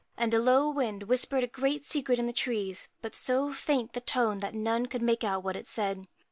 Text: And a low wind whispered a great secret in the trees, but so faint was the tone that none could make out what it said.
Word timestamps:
And 0.17 0.33
a 0.33 0.39
low 0.41 0.71
wind 0.71 1.03
whispered 1.03 1.43
a 1.43 1.47
great 1.47 1.85
secret 1.85 2.17
in 2.17 2.25
the 2.25 2.33
trees, 2.33 2.89
but 3.03 3.13
so 3.13 3.53
faint 3.53 3.89
was 3.89 3.93
the 4.01 4.01
tone 4.01 4.39
that 4.39 4.55
none 4.55 4.87
could 4.87 5.03
make 5.03 5.23
out 5.23 5.43
what 5.43 5.55
it 5.55 5.67
said. 5.67 6.07